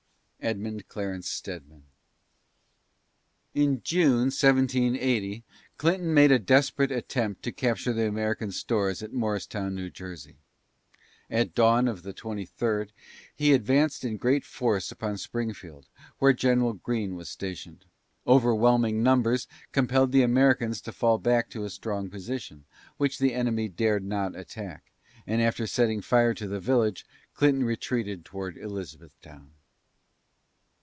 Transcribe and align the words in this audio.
EDMUND 0.43 0.87
CLARENCE 0.87 1.29
STEDMAN. 1.29 1.83
In 3.53 3.83
June, 3.83 4.31
1780, 4.33 5.43
Clinton 5.77 6.15
made 6.15 6.31
a 6.31 6.39
desperate 6.39 6.91
attempt 6.91 7.43
to 7.43 7.51
capture 7.51 7.93
the 7.93 8.07
American 8.07 8.51
stores 8.51 9.03
at 9.03 9.13
Morristown, 9.13 9.77
N. 9.77 9.91
J. 9.93 10.37
At 11.29 11.53
dawn 11.53 11.87
of 11.87 12.01
the 12.01 12.11
23d, 12.11 12.89
he 13.35 13.53
advanced 13.53 14.03
in 14.03 14.17
great 14.17 14.43
force 14.43 14.91
upon 14.91 15.19
Springfield, 15.19 15.87
where 16.17 16.33
General 16.33 16.73
Greene 16.73 17.13
was 17.15 17.29
stationed. 17.29 17.85
Overwhelming 18.25 19.03
numbers 19.03 19.47
compelled 19.71 20.11
the 20.11 20.23
Americans 20.23 20.81
to 20.81 20.91
fall 20.91 21.19
back 21.19 21.51
to 21.51 21.65
a 21.65 21.69
strong 21.69 22.09
position, 22.09 22.65
which 22.97 23.19
the 23.19 23.35
enemy 23.35 23.67
dared 23.69 24.03
not 24.03 24.35
attack, 24.35 24.91
and 25.27 25.39
after 25.39 25.67
setting 25.67 26.01
fire 26.01 26.33
to 26.33 26.47
the 26.47 26.59
village, 26.59 27.05
Clinton 27.35 27.63
retreated 27.63 28.25
toward 28.25 28.57
Elizabethtown. 28.57 29.51